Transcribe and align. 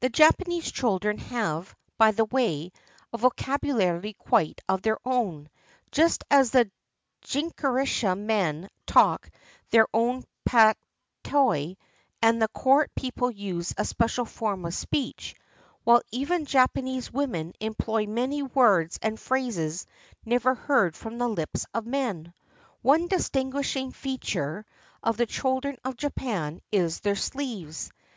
The 0.00 0.08
Japanese 0.08 0.68
children 0.72 1.18
have, 1.18 1.76
by 1.96 2.10
the 2.10 2.24
way, 2.24 2.72
a 3.12 3.18
vocabu 3.18 3.72
lary 3.76 4.14
quite 4.18 4.60
their 4.82 4.98
own— 5.04 5.48
just 5.92 6.24
as 6.28 6.50
the 6.50 6.68
jinrikisha 7.24 8.18
men 8.18 8.68
talk 8.84 9.30
their 9.70 9.86
own 9.94 10.24
patois, 10.44 11.76
and 12.20 12.42
the 12.42 12.48
Court 12.48 12.90
people 12.96 13.30
use 13.30 13.72
a 13.78 13.84
special 13.84 14.24
form 14.24 14.64
of 14.64 14.74
speech; 14.74 15.36
while 15.84 16.02
even 16.10 16.46
Japanese 16.46 17.12
women 17.12 17.52
employ 17.60 18.06
many 18.06 18.42
words 18.42 18.98
and 19.00 19.20
phrases 19.20 19.86
never 20.24 20.56
heard 20.56 20.96
from 20.96 21.16
the 21.18 21.26
Hps 21.28 21.64
of 21.72 21.86
men. 21.86 22.34
One 22.82 23.06
distinguishing 23.06 23.92
feature 23.92 24.66
of 25.04 25.16
the 25.16 25.26
children 25.26 25.76
of 25.84 25.96
Japan 25.96 26.58
is 26.72 26.98
their 26.98 27.14
sleeves. 27.14 27.92